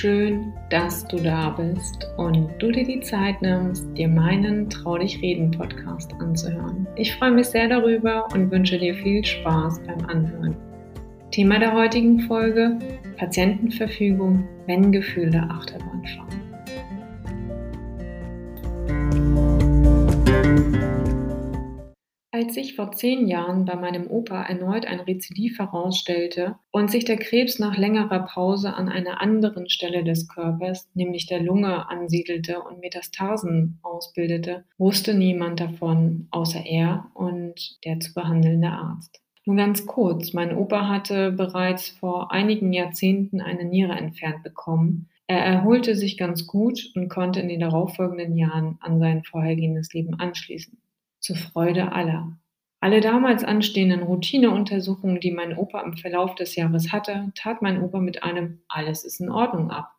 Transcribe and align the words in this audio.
Schön, 0.00 0.54
dass 0.70 1.06
du 1.08 1.18
da 1.18 1.50
bist 1.50 2.08
und 2.16 2.48
du 2.58 2.72
dir 2.72 2.86
die 2.86 3.00
Zeit 3.00 3.42
nimmst, 3.42 3.86
dir 3.98 4.08
meinen 4.08 4.70
Trau 4.70 4.96
dich 4.96 5.20
reden 5.20 5.50
Podcast 5.50 6.14
anzuhören. 6.18 6.88
Ich 6.96 7.14
freue 7.16 7.32
mich 7.32 7.48
sehr 7.48 7.68
darüber 7.68 8.26
und 8.32 8.50
wünsche 8.50 8.78
dir 8.78 8.94
viel 8.94 9.22
Spaß 9.22 9.82
beim 9.86 10.06
Anhören. 10.06 10.56
Thema 11.32 11.58
der 11.58 11.74
heutigen 11.74 12.18
Folge: 12.20 12.78
Patientenverfügung, 13.18 14.48
wenn 14.64 14.90
Gefühle 14.90 15.46
Achterbahn 15.50 16.02
fahren. 16.06 16.49
Als 22.40 22.54
sich 22.54 22.74
vor 22.74 22.92
zehn 22.92 23.28
Jahren 23.28 23.66
bei 23.66 23.76
meinem 23.76 24.06
Opa 24.06 24.44
erneut 24.44 24.86
ein 24.86 25.00
Rezidiv 25.00 25.58
herausstellte 25.58 26.56
und 26.70 26.90
sich 26.90 27.04
der 27.04 27.18
Krebs 27.18 27.58
nach 27.58 27.76
längerer 27.76 28.20
Pause 28.20 28.72
an 28.72 28.88
einer 28.88 29.20
anderen 29.20 29.68
Stelle 29.68 30.04
des 30.04 30.26
Körpers, 30.26 30.88
nämlich 30.94 31.26
der 31.26 31.42
Lunge, 31.42 31.90
ansiedelte 31.90 32.62
und 32.62 32.80
Metastasen 32.80 33.78
ausbildete, 33.82 34.64
wusste 34.78 35.12
niemand 35.12 35.60
davon, 35.60 36.28
außer 36.30 36.64
er 36.64 37.10
und 37.12 37.76
der 37.84 38.00
zu 38.00 38.14
behandelnde 38.14 38.68
Arzt. 38.68 39.20
Nur 39.44 39.56
ganz 39.56 39.84
kurz, 39.84 40.32
mein 40.32 40.56
Opa 40.56 40.88
hatte 40.88 41.32
bereits 41.32 41.90
vor 41.90 42.32
einigen 42.32 42.72
Jahrzehnten 42.72 43.42
eine 43.42 43.66
Niere 43.66 43.92
entfernt 43.92 44.42
bekommen. 44.42 45.10
Er 45.26 45.44
erholte 45.44 45.94
sich 45.94 46.16
ganz 46.16 46.46
gut 46.46 46.90
und 46.94 47.10
konnte 47.10 47.40
in 47.40 47.50
den 47.50 47.60
darauffolgenden 47.60 48.34
Jahren 48.34 48.78
an 48.80 48.98
sein 48.98 49.24
vorhergehendes 49.24 49.92
Leben 49.92 50.14
anschließen 50.14 50.78
zur 51.20 51.36
Freude 51.36 51.92
aller. 51.92 52.38
Alle 52.80 53.00
damals 53.00 53.44
anstehenden 53.44 54.02
Routineuntersuchungen, 54.02 55.20
die 55.20 55.32
mein 55.32 55.56
Opa 55.56 55.82
im 55.82 55.96
Verlauf 55.96 56.34
des 56.34 56.56
Jahres 56.56 56.92
hatte, 56.92 57.30
tat 57.34 57.60
mein 57.60 57.82
Opa 57.82 58.00
mit 58.00 58.22
einem 58.22 58.62
Alles 58.68 59.04
ist 59.04 59.20
in 59.20 59.30
Ordnung 59.30 59.70
ab. 59.70 59.92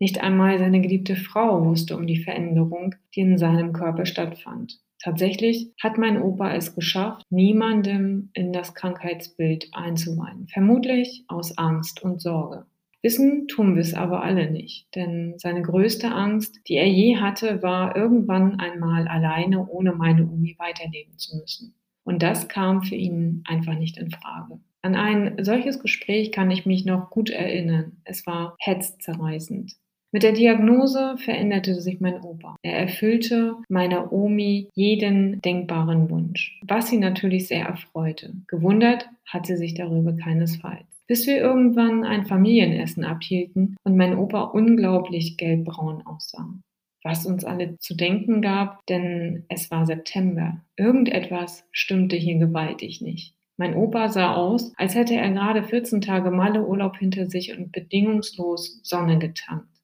Nicht 0.00 0.20
einmal 0.20 0.58
seine 0.58 0.80
geliebte 0.80 1.16
Frau 1.16 1.64
wusste 1.64 1.96
um 1.96 2.06
die 2.06 2.22
Veränderung, 2.22 2.94
die 3.14 3.20
in 3.20 3.38
seinem 3.38 3.72
Körper 3.72 4.04
stattfand. 4.04 4.80
Tatsächlich 5.00 5.72
hat 5.80 5.96
mein 5.96 6.20
Opa 6.20 6.54
es 6.54 6.74
geschafft, 6.74 7.24
niemandem 7.30 8.30
in 8.34 8.52
das 8.52 8.74
Krankheitsbild 8.74 9.68
einzuweihen, 9.72 10.48
vermutlich 10.48 11.24
aus 11.28 11.56
Angst 11.56 12.02
und 12.02 12.20
Sorge. 12.20 12.66
Wissen 13.08 13.48
tun 13.48 13.74
wir 13.74 13.80
es 13.80 13.94
aber 13.94 14.22
alle 14.22 14.50
nicht, 14.50 14.94
denn 14.94 15.32
seine 15.38 15.62
größte 15.62 16.12
Angst, 16.12 16.60
die 16.68 16.74
er 16.74 16.86
je 16.86 17.16
hatte, 17.16 17.62
war 17.62 17.96
irgendwann 17.96 18.60
einmal 18.60 19.08
alleine 19.08 19.66
ohne 19.66 19.92
meine 19.92 20.26
Umi 20.26 20.56
weiterleben 20.58 21.16
zu 21.16 21.38
müssen. 21.38 21.74
Und 22.04 22.22
das 22.22 22.48
kam 22.48 22.82
für 22.82 22.96
ihn 22.96 23.42
einfach 23.46 23.78
nicht 23.78 23.96
in 23.96 24.10
Frage. 24.10 24.60
An 24.82 24.94
ein 24.94 25.42
solches 25.42 25.80
Gespräch 25.80 26.32
kann 26.32 26.50
ich 26.50 26.66
mich 26.66 26.84
noch 26.84 27.08
gut 27.08 27.30
erinnern. 27.30 27.96
Es 28.04 28.26
war 28.26 28.54
hetzzerreißend. 28.60 29.72
Mit 30.10 30.22
der 30.22 30.32
Diagnose 30.32 31.16
veränderte 31.18 31.80
sich 31.80 32.00
mein 32.00 32.20
Opa. 32.22 32.56
Er 32.62 32.78
erfüllte 32.78 33.56
meiner 33.68 34.12
Omi 34.12 34.68
jeden 34.74 35.40
denkbaren 35.42 36.08
Wunsch, 36.08 36.58
was 36.66 36.88
sie 36.88 36.96
natürlich 36.96 37.46
sehr 37.46 37.66
erfreute. 37.66 38.32
Gewundert 38.46 39.08
hat 39.26 39.46
sie 39.46 39.56
sich 39.56 39.74
darüber 39.74 40.14
keinesfalls 40.14 40.98
bis 41.08 41.26
wir 41.26 41.38
irgendwann 41.38 42.04
ein 42.04 42.26
Familienessen 42.26 43.02
abhielten 43.04 43.76
und 43.82 43.96
mein 43.96 44.16
Opa 44.16 44.42
unglaublich 44.42 45.36
gelbbraun 45.38 46.06
aussah. 46.06 46.54
Was 47.02 47.24
uns 47.26 47.44
alle 47.44 47.78
zu 47.78 47.96
denken 47.96 48.42
gab, 48.42 48.84
denn 48.86 49.44
es 49.48 49.70
war 49.70 49.86
September. 49.86 50.60
Irgendetwas 50.76 51.64
stimmte 51.72 52.16
hier 52.16 52.38
gewaltig 52.38 53.00
nicht. 53.00 53.34
Mein 53.56 53.74
Opa 53.74 54.08
sah 54.10 54.34
aus, 54.34 54.72
als 54.76 54.94
hätte 54.94 55.14
er 55.14 55.30
gerade 55.30 55.62
14 55.62 56.00
Tage 56.00 56.30
Malle-Urlaub 56.30 56.96
hinter 56.98 57.28
sich 57.30 57.56
und 57.56 57.72
bedingungslos 57.72 58.80
Sonne 58.82 59.18
getankt. 59.18 59.77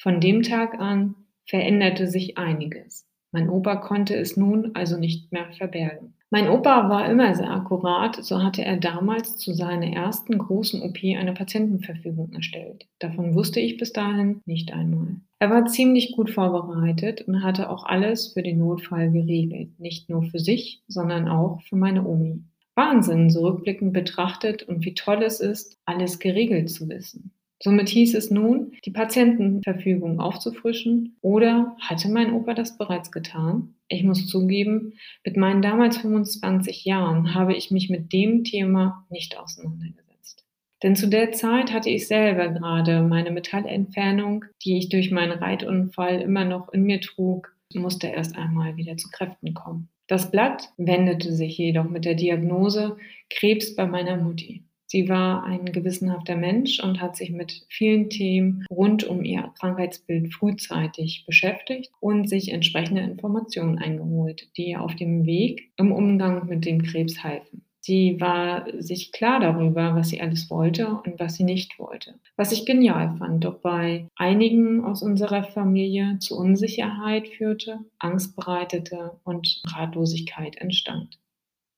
Von 0.00 0.20
dem 0.20 0.42
Tag 0.42 0.80
an 0.80 1.14
veränderte 1.46 2.06
sich 2.06 2.38
einiges. 2.38 3.06
Mein 3.32 3.48
Opa 3.48 3.76
konnte 3.76 4.14
es 4.14 4.36
nun 4.36 4.74
also 4.74 4.98
nicht 4.98 5.32
mehr 5.32 5.50
verbergen. 5.52 6.14
Mein 6.30 6.48
Opa 6.48 6.88
war 6.88 7.10
immer 7.10 7.34
sehr 7.34 7.50
akkurat, 7.50 8.22
so 8.24 8.42
hatte 8.42 8.64
er 8.64 8.78
damals 8.78 9.36
zu 9.36 9.52
seiner 9.52 9.86
ersten 9.86 10.38
großen 10.38 10.82
OP 10.82 10.98
eine 11.02 11.34
Patientenverfügung 11.34 12.32
erstellt. 12.32 12.86
Davon 13.00 13.34
wusste 13.34 13.60
ich 13.60 13.76
bis 13.76 13.92
dahin 13.92 14.40
nicht 14.46 14.72
einmal. 14.72 15.16
Er 15.38 15.50
war 15.50 15.66
ziemlich 15.66 16.12
gut 16.12 16.30
vorbereitet 16.30 17.22
und 17.22 17.42
hatte 17.42 17.68
auch 17.68 17.84
alles 17.84 18.32
für 18.32 18.42
den 18.42 18.58
Notfall 18.58 19.10
geregelt, 19.10 19.78
nicht 19.78 20.08
nur 20.08 20.22
für 20.22 20.38
sich, 20.38 20.82
sondern 20.88 21.28
auch 21.28 21.60
für 21.62 21.76
meine 21.76 22.06
Omi. 22.06 22.44
Wahnsinn, 22.74 23.28
so 23.28 23.46
rückblickend 23.46 23.92
betrachtet 23.92 24.62
und 24.62 24.84
wie 24.84 24.94
toll 24.94 25.22
es 25.22 25.40
ist, 25.40 25.78
alles 25.84 26.18
geregelt 26.18 26.70
zu 26.70 26.88
wissen. 26.88 27.32
Somit 27.64 27.88
hieß 27.90 28.16
es 28.16 28.30
nun, 28.30 28.72
die 28.84 28.90
Patientenverfügung 28.90 30.18
aufzufrischen 30.18 31.16
oder 31.20 31.76
hatte 31.80 32.08
mein 32.08 32.32
Opa 32.32 32.54
das 32.54 32.76
bereits 32.76 33.12
getan? 33.12 33.76
Ich 33.86 34.02
muss 34.02 34.26
zugeben, 34.26 34.94
mit 35.24 35.36
meinen 35.36 35.62
damals 35.62 35.98
25 35.98 36.84
Jahren 36.84 37.34
habe 37.34 37.54
ich 37.54 37.70
mich 37.70 37.88
mit 37.88 38.12
dem 38.12 38.42
Thema 38.42 39.06
nicht 39.10 39.38
auseinandergesetzt. 39.38 40.44
Denn 40.82 40.96
zu 40.96 41.08
der 41.08 41.30
Zeit 41.30 41.72
hatte 41.72 41.88
ich 41.88 42.08
selber 42.08 42.48
gerade 42.48 43.02
meine 43.02 43.30
Metallentfernung, 43.30 44.44
die 44.64 44.78
ich 44.78 44.88
durch 44.88 45.12
meinen 45.12 45.38
Reitunfall 45.38 46.20
immer 46.20 46.44
noch 46.44 46.72
in 46.72 46.82
mir 46.82 47.00
trug, 47.00 47.54
musste 47.74 48.08
erst 48.08 48.36
einmal 48.36 48.76
wieder 48.76 48.96
zu 48.96 49.08
Kräften 49.08 49.54
kommen. 49.54 49.88
Das 50.08 50.30
Blatt 50.30 50.70
wendete 50.76 51.32
sich 51.32 51.56
jedoch 51.56 51.88
mit 51.88 52.04
der 52.04 52.14
Diagnose 52.14 52.96
Krebs 53.30 53.76
bei 53.76 53.86
meiner 53.86 54.16
Mutti. 54.16 54.64
Sie 54.92 55.08
war 55.08 55.44
ein 55.44 55.64
gewissenhafter 55.64 56.36
Mensch 56.36 56.78
und 56.78 57.00
hat 57.00 57.16
sich 57.16 57.30
mit 57.30 57.64
vielen 57.70 58.10
Themen 58.10 58.66
rund 58.70 59.04
um 59.04 59.24
ihr 59.24 59.50
Krankheitsbild 59.58 60.34
frühzeitig 60.34 61.24
beschäftigt 61.24 61.90
und 62.00 62.28
sich 62.28 62.52
entsprechende 62.52 63.00
Informationen 63.00 63.78
eingeholt, 63.78 64.50
die 64.58 64.68
ihr 64.68 64.82
auf 64.82 64.94
dem 64.94 65.24
Weg 65.24 65.72
im 65.78 65.92
Umgang 65.92 66.46
mit 66.46 66.66
dem 66.66 66.82
Krebs 66.82 67.24
halfen. 67.24 67.64
Sie 67.80 68.20
war 68.20 68.66
sich 68.82 69.12
klar 69.12 69.40
darüber, 69.40 69.94
was 69.94 70.10
sie 70.10 70.20
alles 70.20 70.50
wollte 70.50 70.86
und 70.88 71.18
was 71.18 71.36
sie 71.36 71.44
nicht 71.44 71.78
wollte. 71.78 72.20
Was 72.36 72.52
ich 72.52 72.66
genial 72.66 73.16
fand, 73.16 73.44
doch 73.44 73.60
bei 73.60 74.08
einigen 74.14 74.84
aus 74.84 75.02
unserer 75.02 75.42
Familie 75.42 76.18
zu 76.18 76.36
Unsicherheit 76.36 77.28
führte, 77.28 77.78
Angst 77.98 78.36
bereitete 78.36 79.18
und 79.24 79.62
Ratlosigkeit 79.68 80.56
entstand. 80.56 81.18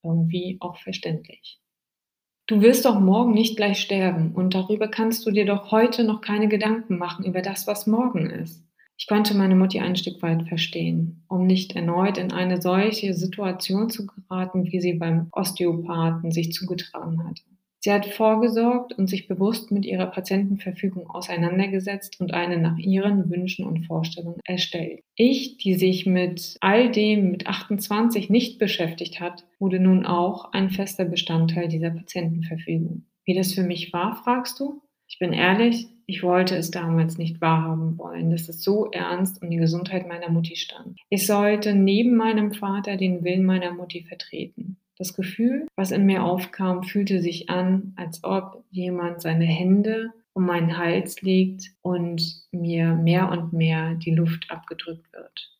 Irgendwie 0.02 0.56
auch 0.58 0.78
verständlich. 0.78 1.60
Du 2.46 2.60
wirst 2.60 2.84
doch 2.84 3.00
morgen 3.00 3.32
nicht 3.32 3.56
gleich 3.56 3.80
sterben 3.80 4.32
und 4.32 4.54
darüber 4.54 4.88
kannst 4.88 5.24
du 5.24 5.30
dir 5.30 5.46
doch 5.46 5.70
heute 5.70 6.04
noch 6.04 6.20
keine 6.20 6.46
Gedanken 6.46 6.98
machen 6.98 7.24
über 7.24 7.40
das, 7.40 7.66
was 7.66 7.86
morgen 7.86 8.28
ist. 8.28 8.62
Ich 8.98 9.06
konnte 9.06 9.34
meine 9.34 9.56
Mutti 9.56 9.80
ein 9.80 9.96
Stück 9.96 10.20
weit 10.20 10.46
verstehen, 10.46 11.24
um 11.28 11.46
nicht 11.46 11.74
erneut 11.74 12.18
in 12.18 12.32
eine 12.32 12.60
solche 12.60 13.14
Situation 13.14 13.88
zu 13.88 14.06
geraten, 14.06 14.70
wie 14.70 14.80
sie 14.80 14.92
beim 14.92 15.28
Osteopathen 15.32 16.32
sich 16.32 16.52
zugetragen 16.52 17.26
hatte. 17.26 17.53
Sie 17.84 17.92
hat 17.92 18.06
vorgesorgt 18.06 18.94
und 18.94 19.08
sich 19.08 19.28
bewusst 19.28 19.70
mit 19.70 19.84
ihrer 19.84 20.06
Patientenverfügung 20.06 21.10
auseinandergesetzt 21.10 22.18
und 22.18 22.32
eine 22.32 22.56
nach 22.56 22.78
ihren 22.78 23.28
Wünschen 23.30 23.66
und 23.66 23.84
Vorstellungen 23.84 24.40
erstellt. 24.44 25.00
Ich, 25.16 25.58
die 25.58 25.74
sich 25.74 26.06
mit 26.06 26.56
all 26.62 26.90
dem 26.90 27.30
mit 27.30 27.46
28 27.46 28.30
nicht 28.30 28.58
beschäftigt 28.58 29.20
hat, 29.20 29.44
wurde 29.58 29.80
nun 29.80 30.06
auch 30.06 30.50
ein 30.54 30.70
fester 30.70 31.04
Bestandteil 31.04 31.68
dieser 31.68 31.90
Patientenverfügung. 31.90 33.04
Wie 33.26 33.34
das 33.34 33.52
für 33.52 33.64
mich 33.64 33.92
war, 33.92 34.16
fragst 34.24 34.60
du? 34.60 34.80
Ich 35.06 35.18
bin 35.18 35.34
ehrlich, 35.34 35.86
ich 36.06 36.22
wollte 36.22 36.56
es 36.56 36.70
damals 36.70 37.18
nicht 37.18 37.42
wahrhaben 37.42 37.98
wollen, 37.98 38.30
dass 38.30 38.48
es 38.48 38.62
so 38.62 38.90
ernst 38.92 39.42
um 39.42 39.50
die 39.50 39.58
Gesundheit 39.58 40.08
meiner 40.08 40.30
Mutti 40.30 40.56
stand. 40.56 40.98
Ich 41.10 41.26
sollte 41.26 41.74
neben 41.74 42.16
meinem 42.16 42.52
Vater 42.52 42.96
den 42.96 43.24
Willen 43.24 43.44
meiner 43.44 43.74
Mutti 43.74 44.04
vertreten. 44.04 44.78
Das 45.04 45.12
Gefühl, 45.12 45.66
was 45.76 45.90
in 45.90 46.06
mir 46.06 46.24
aufkam, 46.24 46.82
fühlte 46.82 47.20
sich 47.20 47.50
an, 47.50 47.92
als 47.96 48.24
ob 48.24 48.64
jemand 48.70 49.20
seine 49.20 49.44
Hände 49.44 50.14
um 50.32 50.46
meinen 50.46 50.78
Hals 50.78 51.20
legt 51.20 51.72
und 51.82 52.22
mir 52.52 52.94
mehr 52.94 53.30
und 53.30 53.52
mehr 53.52 53.96
die 53.96 54.14
Luft 54.14 54.50
abgedrückt 54.50 55.12
wird. 55.12 55.52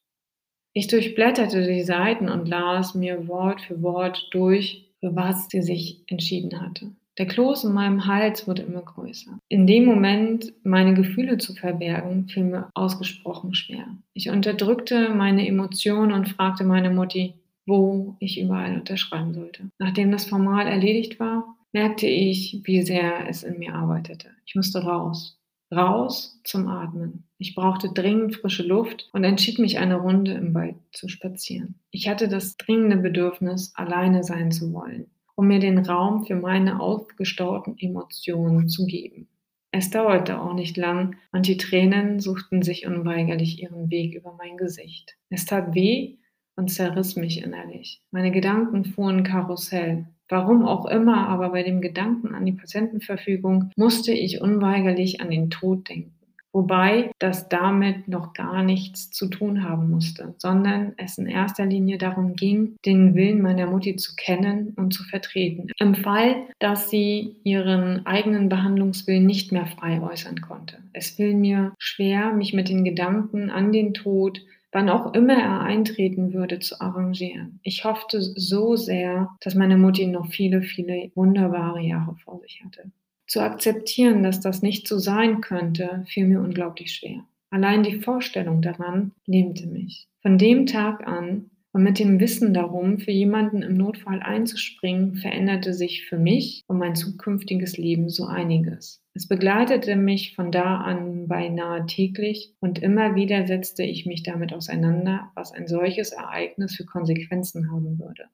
Ich 0.73 0.87
durchblätterte 0.87 1.67
die 1.67 1.83
Seiten 1.83 2.31
und 2.31 2.49
las 2.49 2.95
mir 2.95 3.29
Wort 3.29 3.61
für 3.61 3.83
Wort 3.83 4.29
durch, 4.31 4.91
für 5.01 5.15
was 5.15 5.51
sie 5.51 5.61
sich 5.61 6.01
entschieden 6.07 6.63
hatte. 6.63 6.93
Der 7.19 7.27
Kloß 7.27 7.65
in 7.65 7.75
meinem 7.75 8.07
Hals 8.07 8.49
wurde 8.49 8.63
immer 8.63 8.81
größer. 8.81 9.39
In 9.51 9.67
dem 9.67 9.85
Moment, 9.85 10.55
meine 10.65 10.95
Gefühle 10.95 11.37
zu 11.37 11.55
verbergen, 11.55 12.29
fiel 12.29 12.45
mir 12.45 12.71
ausgesprochen 12.73 13.55
schwer. 13.55 13.89
Ich 14.15 14.31
unterdrückte 14.31 15.11
meine 15.11 15.47
Emotionen 15.47 16.13
und 16.13 16.31
fragte 16.31 16.65
meine 16.65 16.89
Mutti, 16.89 17.35
wo 17.67 18.17
ich 18.21 18.41
überall 18.41 18.75
unterschreiben 18.75 19.35
sollte. 19.35 19.71
Nachdem 19.79 20.11
das 20.11 20.27
formal 20.27 20.67
erledigt 20.67 21.19
war, 21.21 21.57
merkte 21.73 22.07
ich, 22.07 22.61
wie 22.65 22.83
sehr 22.83 23.29
es 23.29 23.43
in 23.43 23.59
mir 23.59 23.75
arbeitete. 23.75 24.29
Ich 24.47 24.55
musste 24.55 24.85
raus. 24.85 25.41
Raus 25.75 26.41
zum 26.45 26.69
Atmen. 26.69 27.25
Ich 27.39 27.55
brauchte 27.55 27.89
dringend 27.93 28.37
frische 28.37 28.63
Luft 28.63 29.09
und 29.13 29.25
entschied 29.25 29.59
mich, 29.59 29.79
eine 29.79 29.97
Runde 29.97 30.33
im 30.33 30.55
Wald 30.55 30.77
zu 30.93 31.09
spazieren. 31.09 31.81
Ich 31.91 32.09
hatte 32.09 32.29
das 32.29 32.57
dringende 32.57 32.97
Bedürfnis, 32.97 33.73
alleine 33.75 34.23
sein 34.23 34.53
zu 34.53 34.73
wollen, 34.73 35.11
um 35.35 35.49
mir 35.49 35.59
den 35.59 35.79
Raum 35.79 36.27
für 36.27 36.37
meine 36.37 36.81
aufgestauten 36.81 37.77
Emotionen 37.79 38.69
zu 38.69 38.87
geben. 38.87 39.29
Es 39.73 39.91
dauerte 39.91 40.41
auch 40.41 40.55
nicht 40.55 40.77
lang 40.77 41.17
und 41.33 41.49
die 41.49 41.57
Tränen 41.57 42.21
suchten 42.21 42.63
sich 42.63 42.87
unweigerlich 42.87 43.61
ihren 43.61 43.91
Weg 43.91 44.15
über 44.15 44.33
mein 44.39 44.57
Gesicht. 44.57 45.17
Es 45.31 45.47
tat 45.47 45.75
weh 45.75 46.19
und 46.57 46.71
zerriss 46.71 47.17
mich 47.17 47.43
innerlich. 47.43 48.01
Meine 48.11 48.31
Gedanken 48.31 48.85
fuhren 48.85 49.25
Karussell. 49.25 50.07
Warum 50.29 50.65
auch 50.67 50.87
immer, 50.87 51.29
aber 51.29 51.51
bei 51.51 51.63
dem 51.63 51.81
Gedanken 51.81 52.35
an 52.35 52.47
die 52.47 52.53
Patientenverfügung 52.53 53.71
musste 53.77 54.13
ich 54.13 54.41
unweigerlich 54.41 55.21
an 55.21 55.31
den 55.31 55.51
Tod 55.51 55.89
denken. 55.89 56.15
Wobei 56.55 57.11
das 57.19 57.49
damit 57.49 58.07
noch 58.07 58.33
gar 58.33 58.63
nichts 58.63 59.11
zu 59.11 59.27
tun 59.27 59.65
haben 59.65 59.91
musste, 59.91 60.37
sondern 60.39 60.93
es 60.99 61.19
in 61.19 61.27
erster 61.27 61.67
Linie 61.67 61.99
darum 61.99 62.37
ging, 62.37 62.77
den 62.87 63.17
Willen 63.17 63.43
meiner 63.43 63.67
Mutti 63.67 63.97
zu 63.97 64.15
kennen 64.15 64.73
und 64.77 64.95
zu 64.95 65.03
vertreten. 65.03 65.67
Im 65.81 65.97
Fall, 65.97 66.47
dass 66.61 66.91
sie 66.91 67.39
ihren 67.43 68.07
eigenen 68.07 68.49
Behandlungswillen 68.49 69.27
nicht 69.27 69.51
mehr 69.51 69.67
frei 69.67 70.01
äußern 70.01 70.43
konnte. 70.43 70.79
Es 70.93 71.11
fiel 71.11 71.35
mir 71.35 71.73
schwer, 71.77 72.33
mich 72.33 72.55
mit 72.55 72.69
den 72.69 72.85
Gedanken 72.85 73.51
an 73.51 73.73
den 73.73 73.93
Tod, 73.93 74.41
wann 74.75 74.91
auch 74.91 75.15
immer 75.15 75.35
er 75.35 75.61
eintreten 75.61 76.33
würde, 76.35 76.59
zu 76.59 76.81
arrangieren. 76.81 77.61
Ich 77.63 77.85
hoffte 77.85 78.21
so 78.21 78.75
sehr, 78.75 79.31
dass 79.41 79.55
meine 79.55 79.79
Mutti 79.79 80.07
noch 80.07 80.27
viele, 80.27 80.63
viele 80.63 81.13
wunderbare 81.15 81.81
Jahre 81.81 82.17
vor 82.17 82.41
sich 82.41 82.61
hatte. 82.65 82.91
Zu 83.27 83.41
akzeptieren, 83.41 84.23
dass 84.25 84.41
das 84.41 84.63
nicht 84.63 84.89
so 84.89 84.99
sein 84.99 85.41
könnte, 85.41 86.05
fiel 86.09 86.27
mir 86.27 86.41
unglaublich 86.41 86.93
schwer. 86.93 87.25
Allein 87.51 87.85
die 87.85 88.01
Vorstellung 88.01 88.63
daran 88.63 89.13
lähmte 89.27 89.69
mich. 89.69 90.09
Von 90.23 90.39
dem 90.39 90.67
Tag 90.67 91.07
an 91.07 91.51
und 91.75 91.83
mit 91.83 91.99
dem 91.99 92.21
Wissen 92.21 92.55
darum, 92.55 92.99
für 92.99 93.11
jemanden 93.11 93.63
im 93.63 93.75
Notfall 93.75 94.21
einzuspringen, 94.23 95.17
veränderte 95.17 95.75
sich 95.75 96.07
für 96.07 96.17
mich 96.19 96.63
und 96.69 96.79
mein 96.79 96.95
zukünftiges 96.95 97.77
Leben 97.77 98.09
so 98.09 98.27
einiges. 98.27 99.03
Es 99.13 99.27
begleitete 99.27 99.97
mich 99.97 100.37
von 100.37 100.53
da 100.53 100.77
an 100.79 101.27
beinahe 101.27 101.85
täglich 101.87 102.55
und 102.61 102.79
immer 102.79 103.17
wieder 103.17 103.45
setzte 103.49 103.83
ich 103.83 104.07
mich 104.07 104.23
damit 104.23 104.53
auseinander, 104.53 105.33
was 105.35 105.53
ein 105.53 105.67
solches 105.67 106.13
Ereignis 106.13 106.77
für 106.77 106.85
Konsequenzen 106.85 107.73
haben 107.73 107.99
würde. 107.99 108.27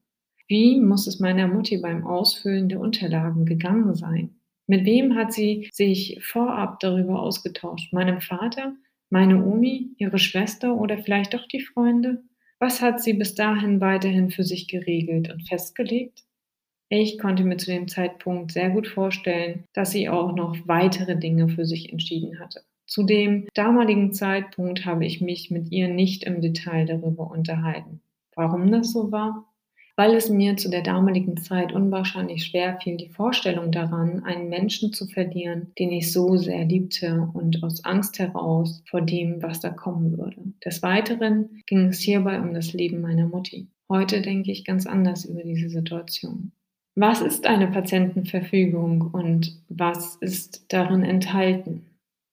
Wie 0.47 0.79
muss 0.79 1.07
es 1.07 1.19
meiner 1.19 1.49
Mutti 1.49 1.79
beim 1.79 2.07
Ausfüllen 2.07 2.69
der 2.69 2.81
Unterlagen 2.81 3.47
gegangen 3.47 3.95
sein? 3.95 4.35
Mit 4.67 4.85
wem 4.85 5.15
hat 5.15 5.33
sie 5.33 5.71
sich 5.73 6.19
vorab 6.23 6.79
darüber 6.81 7.23
ausgetauscht? 7.23 7.91
Meinem 7.95 8.21
Vater, 8.21 8.75
meine 9.09 9.43
Omi, 9.43 9.95
ihre 9.97 10.19
Schwester 10.19 10.77
oder 10.77 10.99
vielleicht 10.99 11.33
doch 11.33 11.49
die 11.49 11.63
Freunde? 11.63 12.23
Was 12.63 12.83
hat 12.83 13.03
sie 13.03 13.15
bis 13.15 13.35
dahin 13.35 13.81
weiterhin 13.81 14.31
für 14.31 14.45
sich 14.45 14.69
geregelt 14.69 15.33
und 15.33 15.49
festgelegt? 15.49 16.25
Ich 16.91 17.19
konnte 17.19 17.43
mir 17.43 17.57
zu 17.57 17.71
dem 17.71 17.89
Zeitpunkt 17.89 18.53
sehr 18.53 18.69
gut 18.69 18.87
vorstellen, 18.87 19.65
dass 19.73 19.93
sie 19.93 20.11
auch 20.11 20.35
noch 20.35 20.57
weitere 20.67 21.17
Dinge 21.17 21.49
für 21.49 21.65
sich 21.65 21.91
entschieden 21.91 22.39
hatte. 22.39 22.63
Zu 22.87 23.05
dem 23.05 23.47
damaligen 23.55 24.13
Zeitpunkt 24.13 24.85
habe 24.85 25.07
ich 25.07 25.23
mich 25.23 25.51
mit 25.51 25.71
ihr 25.71 25.89
nicht 25.89 26.25
im 26.25 26.43
Detail 26.43 26.85
darüber 26.85 27.31
unterhalten. 27.31 28.03
Warum 28.35 28.71
das 28.71 28.93
so 28.93 29.11
war? 29.11 29.50
Weil 30.01 30.15
es 30.15 30.31
mir 30.31 30.57
zu 30.57 30.71
der 30.71 30.81
damaligen 30.81 31.37
Zeit 31.37 31.75
unwahrscheinlich 31.75 32.47
schwer 32.47 32.79
fiel, 32.83 32.97
die 32.97 33.11
Vorstellung 33.11 33.71
daran, 33.71 34.25
einen 34.25 34.49
Menschen 34.49 34.95
zu 34.95 35.07
verlieren, 35.07 35.73
den 35.79 35.93
ich 35.93 36.11
so 36.11 36.39
sehr 36.39 36.65
liebte 36.65 37.29
und 37.35 37.63
aus 37.63 37.85
Angst 37.85 38.19
heraus 38.19 38.83
vor 38.89 39.03
dem, 39.03 39.43
was 39.43 39.61
da 39.61 39.69
kommen 39.69 40.17
würde. 40.17 40.41
Des 40.65 40.83
Weiteren 40.83 41.51
ging 41.67 41.89
es 41.89 41.99
hierbei 41.99 42.41
um 42.41 42.55
das 42.55 42.73
Leben 42.73 43.03
meiner 43.03 43.29
Mutti. 43.29 43.69
Heute 43.91 44.23
denke 44.23 44.51
ich 44.51 44.65
ganz 44.65 44.87
anders 44.87 45.27
über 45.27 45.43
diese 45.43 45.69
Situation. 45.69 46.53
Was 46.95 47.21
ist 47.21 47.47
eine 47.47 47.67
Patientenverfügung 47.67 49.03
und 49.13 49.61
was 49.69 50.17
ist 50.23 50.65
darin 50.69 51.03
enthalten? 51.03 51.85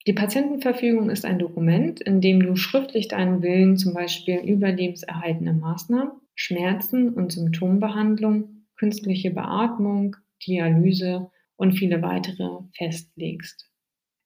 Die 0.08 0.14
Patientenverfügung 0.14 1.10
ist 1.10 1.26
ein 1.26 1.38
Dokument, 1.38 2.00
in 2.00 2.22
dem 2.22 2.40
du 2.40 2.56
schriftlich 2.56 3.10
deinen 3.10 3.42
Willen, 3.42 3.76
zum 3.76 3.94
Beispiel 3.94 4.38
über 4.38 4.72
lebenserhaltende 4.72 5.52
Maßnahmen, 5.52 6.12
Schmerzen 6.38 7.10
und 7.14 7.32
Symptombehandlung, 7.34 8.68
künstliche 8.78 9.32
Beatmung, 9.32 10.16
Dialyse 10.46 11.32
und 11.58 11.74
viele 11.74 12.02
weitere 12.02 12.48
festlegst. 12.78 13.70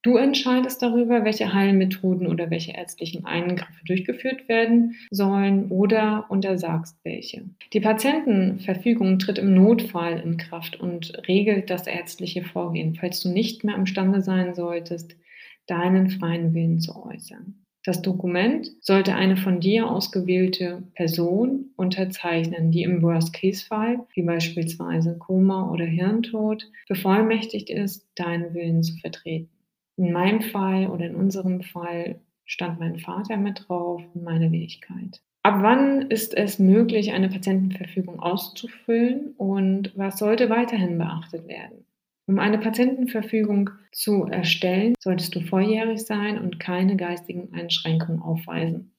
Du 0.04 0.18
entscheidest 0.18 0.82
darüber, 0.82 1.24
welche 1.24 1.54
Heilmethoden 1.54 2.28
oder 2.28 2.50
welche 2.50 2.74
ärztlichen 2.74 3.26
Eingriffe 3.26 3.86
durchgeführt 3.86 4.50
werden 4.50 4.96
sollen 5.12 5.70
oder 5.70 6.26
untersagst 6.30 6.98
welche. 7.04 7.46
Die 7.72 7.80
Patientenverfügung 7.80 9.20
tritt 9.20 9.38
im 9.38 9.54
Notfall 9.54 10.20
in 10.20 10.38
Kraft 10.38 10.80
und 10.80 11.14
regelt 11.28 11.70
das 11.70 11.88
ärztliche 11.88 12.44
Vorgehen, 12.44 12.96
falls 12.96 13.22
du 13.22 13.30
nicht 13.30 13.64
mehr 13.64 13.76
imstande 13.76 14.22
sein 14.22 14.56
solltest, 14.56 15.16
deinen 15.68 16.10
freien 16.10 16.54
Willen 16.54 16.80
zu 16.80 16.96
äußern. 16.96 17.61
Das 17.84 18.04
Dokument 18.04 18.70
sollte 18.80 19.16
eine 19.16 19.38
von 19.38 19.60
dir 19.60 19.90
ausgewählte 19.90 20.84
Person 20.94 21.72
unterzeichnen, 21.78 22.70
die 22.70 22.84
im 22.84 23.02
Worst-Case-Fall, 23.02 24.06
wie 24.14 24.22
beispielsweise 24.22 25.18
Koma 25.18 25.72
oder 25.72 25.86
Hirntod, 25.86 26.70
bevollmächtigt 26.88 27.72
ist, 27.72 28.08
deinen 28.14 28.54
Willen 28.54 28.84
zu 28.84 28.96
vertreten. 28.98 29.50
In 29.98 30.12
meinem 30.12 30.42
Fall 30.42 30.88
oder 30.88 31.08
in 31.08 31.16
unserem 31.16 31.62
Fall 31.62 32.20
stand 32.46 32.80
mein 32.80 32.98
Vater 32.98 33.38
mit 33.38 33.66
drauf 33.68 34.04
und 34.14 34.24
meine 34.24 34.52
Wenigkeit. 34.52 35.22
Ab 35.44 35.58
wann 35.62 36.04
ist 36.04 36.38
es 36.38 36.60
möglich, 36.60 37.14
eine 37.14 37.30
Patientenverfügung 37.30 38.20
auszufüllen 38.20 39.34
und 39.38 39.92
was 39.98 40.20
sollte 40.20 40.52
weiterhin 40.52 41.00
beachtet 41.00 41.48
werden? 41.48 41.86
Um 42.32 42.40
eine 42.40 42.60
Patientenverfügung 42.60 43.72
zu 43.92 44.24
erstellen, 44.24 44.96
solltest 45.02 45.36
du 45.36 45.42
volljährig 45.42 46.00
sein 46.00 46.40
und 46.40 46.62
keine 46.62 46.96
geistigen 46.96 47.54
Einschränkungen 47.54 48.22
aufweisen. 48.22 48.94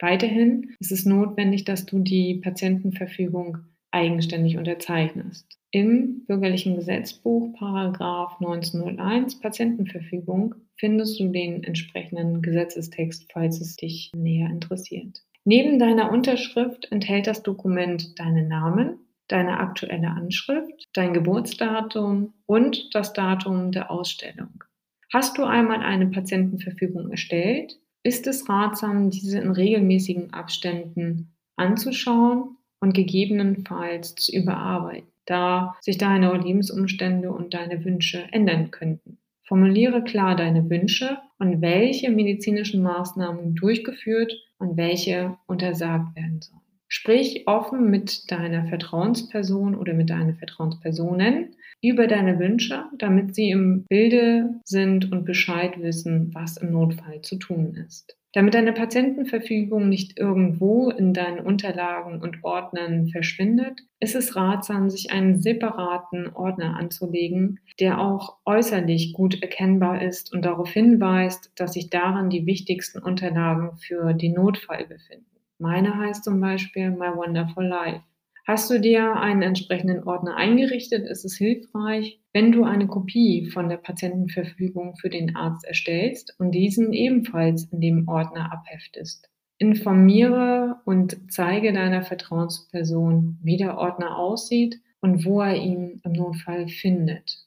Weiterhin 0.00 0.74
ist 0.80 0.92
es 0.92 1.06
notwendig, 1.06 1.64
dass 1.64 1.86
du 1.86 2.00
die 2.00 2.42
Patientenverfügung 2.44 3.56
eigenständig 3.90 4.58
unterzeichnest. 4.58 5.58
Im 5.70 6.26
bürgerlichen 6.26 6.76
Gesetzbuch 6.76 7.54
Paragraph 7.54 8.36
1901 8.38 9.40
Patientenverfügung 9.40 10.54
findest 10.76 11.18
du 11.18 11.30
den 11.30 11.64
entsprechenden 11.64 12.42
Gesetzestext, 12.42 13.32
falls 13.32 13.62
es 13.62 13.76
dich 13.76 14.12
näher 14.14 14.50
interessiert. 14.50 15.22
Neben 15.46 15.78
deiner 15.78 16.12
Unterschrift 16.12 16.92
enthält 16.92 17.28
das 17.28 17.42
Dokument 17.42 18.18
deinen 18.18 18.48
Namen, 18.48 18.98
deine 19.28 19.58
aktuelle 19.58 20.08
Anschrift, 20.10 20.88
dein 20.92 21.14
Geburtsdatum 21.14 22.34
und 22.46 22.94
das 22.94 23.12
Datum 23.12 23.72
der 23.72 23.90
Ausstellung. 23.90 24.64
Hast 25.12 25.38
du 25.38 25.44
einmal 25.44 25.80
eine 25.80 26.06
Patientenverfügung 26.06 27.10
erstellt, 27.10 27.78
ist 28.02 28.26
es 28.26 28.48
ratsam, 28.48 29.10
diese 29.10 29.38
in 29.38 29.50
regelmäßigen 29.50 30.32
Abständen 30.32 31.34
anzuschauen 31.56 32.56
und 32.80 32.94
gegebenenfalls 32.94 34.14
zu 34.16 34.36
überarbeiten, 34.36 35.08
da 35.24 35.74
sich 35.80 35.98
deine 35.98 36.36
Lebensumstände 36.36 37.30
und 37.30 37.54
deine 37.54 37.84
Wünsche 37.84 38.26
ändern 38.32 38.70
könnten. 38.70 39.18
Formuliere 39.46 40.02
klar 40.02 40.36
deine 40.36 40.68
Wünsche 40.68 41.18
und 41.38 41.60
welche 41.60 42.10
medizinischen 42.10 42.82
Maßnahmen 42.82 43.54
durchgeführt 43.54 44.32
und 44.58 44.76
welche 44.76 45.36
untersagt 45.46 46.16
werden 46.16 46.40
sollen. 46.40 46.63
Sprich 46.96 47.48
offen 47.48 47.90
mit 47.90 48.30
deiner 48.30 48.68
Vertrauensperson 48.68 49.74
oder 49.74 49.94
mit 49.94 50.10
deinen 50.10 50.36
Vertrauenspersonen 50.36 51.56
über 51.82 52.06
deine 52.06 52.38
Wünsche, 52.38 52.84
damit 52.96 53.34
sie 53.34 53.50
im 53.50 53.84
Bilde 53.88 54.60
sind 54.64 55.10
und 55.10 55.24
Bescheid 55.24 55.72
wissen, 55.82 56.32
was 56.34 56.56
im 56.56 56.70
Notfall 56.70 57.20
zu 57.22 57.34
tun 57.34 57.74
ist. 57.74 58.16
Damit 58.32 58.54
deine 58.54 58.72
Patientenverfügung 58.72 59.88
nicht 59.88 60.20
irgendwo 60.20 60.88
in 60.88 61.12
deinen 61.12 61.40
Unterlagen 61.40 62.22
und 62.22 62.44
Ordnern 62.44 63.08
verschwindet, 63.08 63.80
ist 63.98 64.14
es 64.14 64.36
ratsam, 64.36 64.88
sich 64.88 65.10
einen 65.10 65.40
separaten 65.40 66.28
Ordner 66.32 66.76
anzulegen, 66.76 67.58
der 67.80 68.00
auch 68.00 68.36
äußerlich 68.46 69.14
gut 69.14 69.42
erkennbar 69.42 70.00
ist 70.00 70.32
und 70.32 70.44
darauf 70.44 70.70
hinweist, 70.70 71.50
dass 71.56 71.72
sich 71.72 71.90
darin 71.90 72.30
die 72.30 72.46
wichtigsten 72.46 73.00
Unterlagen 73.00 73.76
für 73.78 74.14
den 74.14 74.34
Notfall 74.34 74.86
befinden. 74.86 75.34
Meine 75.58 75.96
heißt 75.96 76.24
zum 76.24 76.40
Beispiel 76.40 76.90
My 76.90 77.14
Wonderful 77.14 77.64
Life. 77.64 78.02
Hast 78.46 78.68
du 78.68 78.78
dir 78.78 79.16
einen 79.16 79.40
entsprechenden 79.40 80.04
Ordner 80.04 80.36
eingerichtet, 80.36 81.08
ist 81.08 81.24
es 81.24 81.36
hilfreich, 81.36 82.20
wenn 82.34 82.52
du 82.52 82.64
eine 82.64 82.86
Kopie 82.86 83.46
von 83.46 83.70
der 83.70 83.78
Patientenverfügung 83.78 84.96
für 84.96 85.08
den 85.08 85.34
Arzt 85.34 85.64
erstellst 85.64 86.34
und 86.38 86.50
diesen 86.50 86.92
ebenfalls 86.92 87.64
in 87.72 87.80
dem 87.80 88.08
Ordner 88.08 88.52
abheftest. 88.52 89.30
Informiere 89.56 90.80
und 90.84 91.16
zeige 91.32 91.72
deiner 91.72 92.02
Vertrauensperson, 92.02 93.38
wie 93.42 93.56
der 93.56 93.78
Ordner 93.78 94.18
aussieht 94.18 94.80
und 95.00 95.24
wo 95.24 95.40
er 95.40 95.56
ihn 95.56 96.02
im 96.04 96.12
Notfall 96.12 96.68
findet. 96.68 97.46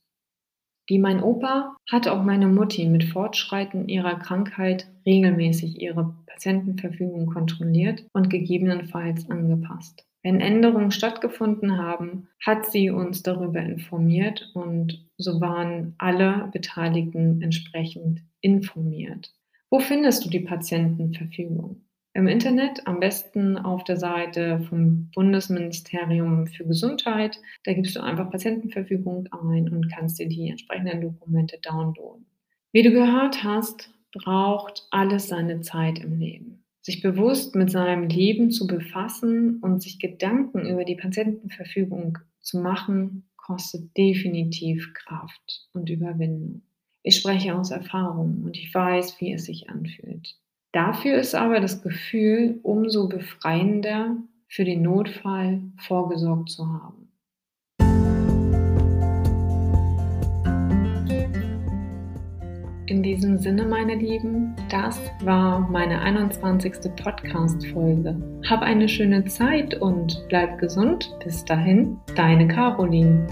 Wie 0.88 1.00
mein 1.00 1.22
Opa 1.22 1.76
hat 1.92 2.08
auch 2.08 2.24
meine 2.24 2.48
Mutti 2.48 2.88
mit 2.88 3.04
Fortschreiten 3.04 3.90
ihrer 3.90 4.16
Krankheit 4.20 4.88
regelmäßig 5.06 5.82
ihre 5.82 6.16
Patientenverfügung 6.28 7.26
kontrolliert 7.26 8.06
und 8.14 8.30
gegebenenfalls 8.30 9.30
angepasst. 9.30 10.06
Wenn 10.24 10.40
Änderungen 10.40 10.92
stattgefunden 10.92 11.78
haben, 11.78 12.30
hat 12.46 12.72
sie 12.72 12.90
uns 12.90 13.22
darüber 13.22 13.62
informiert 13.62 14.50
und 14.54 15.06
so 15.18 15.42
waren 15.42 15.96
alle 15.98 16.50
Beteiligten 16.54 17.42
entsprechend 17.42 18.22
informiert. 18.40 19.34
Wo 19.70 19.80
findest 19.80 20.24
du 20.24 20.30
die 20.30 20.40
Patientenverfügung? 20.40 21.82
Im 22.18 22.28
Internet, 22.28 22.88
am 22.88 23.00
besten 23.00 23.60
auf 23.60 23.84
der 23.84 23.98
Seite 23.98 24.62
vom 24.62 25.12
Bundesministerium 25.14 26.48
für 26.48 26.66
Gesundheit. 26.66 27.40
Da 27.64 27.74
gibst 27.74 27.96
du 27.96 28.00
einfach 28.02 28.32
Patientenverfügung 28.32 29.28
ein 29.32 29.70
und 29.70 29.88
kannst 29.94 30.18
dir 30.18 30.28
die 30.28 30.50
entsprechenden 30.50 31.02
Dokumente 31.02 31.60
downloaden. 31.62 32.26
Wie 32.72 32.82
du 32.82 32.90
gehört 32.90 33.44
hast, 33.44 33.92
braucht 34.12 34.88
alles 34.90 35.28
seine 35.28 35.62
Zeit 35.62 36.00
im 36.00 36.18
Leben. 36.18 36.64
Sich 36.82 37.04
bewusst 37.04 37.54
mit 37.54 37.70
seinem 37.70 38.10
Leben 38.10 38.50
zu 38.50 38.66
befassen 38.66 39.60
und 39.60 39.84
sich 39.84 40.00
Gedanken 40.00 40.66
über 40.66 40.86
die 40.86 40.96
Patientenverfügung 40.96 42.18
zu 42.42 42.58
machen, 42.58 43.30
kostet 43.36 43.96
definitiv 43.96 44.92
Kraft 44.96 45.70
und 45.72 45.88
Überwindung. 45.92 46.64
Ich 47.04 47.18
spreche 47.18 47.54
aus 47.54 47.70
Erfahrung 47.70 48.42
und 48.44 48.58
ich 48.58 48.74
weiß, 48.74 49.22
wie 49.22 49.34
es 49.34 49.46
sich 49.46 49.70
anfühlt. 49.70 50.36
Dafür 50.78 51.18
ist 51.18 51.34
aber 51.34 51.60
das 51.60 51.82
Gefühl 51.82 52.60
umso 52.62 53.10
befreiender, 53.10 54.16
für 54.48 54.64
den 54.64 54.84
Notfall 54.84 55.60
vorgesorgt 55.80 56.52
zu 56.52 56.68
haben. 56.68 57.12
In 62.86 63.02
diesem 63.02 63.40
Sinne, 63.40 63.66
meine 63.66 63.96
Lieben, 63.96 64.56
das 64.70 65.02
war 65.24 65.62
meine 65.62 66.00
21. 66.00 66.74
Podcast-Folge. 66.96 68.16
Hab 68.48 68.62
eine 68.62 68.88
schöne 68.88 69.26
Zeit 69.26 69.82
und 69.82 70.24
bleib 70.30 70.60
gesund. 70.60 71.12
Bis 71.24 71.44
dahin, 71.44 71.98
deine 72.16 72.48
Caroline. 72.48 73.26